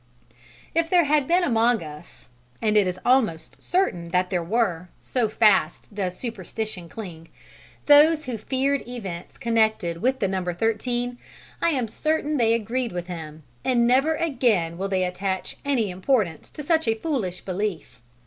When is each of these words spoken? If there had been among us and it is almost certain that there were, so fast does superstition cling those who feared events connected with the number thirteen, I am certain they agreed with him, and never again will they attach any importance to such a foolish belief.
If 0.73 0.89
there 0.89 1.03
had 1.03 1.27
been 1.27 1.43
among 1.43 1.83
us 1.83 2.27
and 2.59 2.75
it 2.75 2.87
is 2.87 2.99
almost 3.05 3.61
certain 3.61 4.09
that 4.09 4.31
there 4.31 4.43
were, 4.43 4.89
so 5.03 5.29
fast 5.29 5.93
does 5.93 6.17
superstition 6.17 6.89
cling 6.89 7.29
those 7.85 8.25
who 8.25 8.39
feared 8.39 8.81
events 8.87 9.37
connected 9.37 10.01
with 10.01 10.17
the 10.17 10.27
number 10.27 10.55
thirteen, 10.55 11.19
I 11.61 11.69
am 11.69 11.87
certain 11.87 12.37
they 12.37 12.55
agreed 12.55 12.91
with 12.93 13.05
him, 13.05 13.43
and 13.63 13.85
never 13.85 14.15
again 14.15 14.79
will 14.79 14.87
they 14.89 15.03
attach 15.03 15.57
any 15.63 15.91
importance 15.91 16.49
to 16.49 16.63
such 16.63 16.87
a 16.87 16.95
foolish 16.95 17.41
belief. 17.41 18.01